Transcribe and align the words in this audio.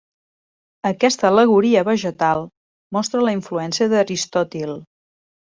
Aquesta 0.91 1.27
al·legoria 1.29 1.83
vegetal 1.89 2.41
mostra 2.99 3.23
la 3.27 3.35
influència 3.41 3.91
d'Aristòtil. 3.93 4.77